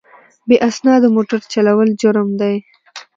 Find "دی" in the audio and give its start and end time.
2.41-2.55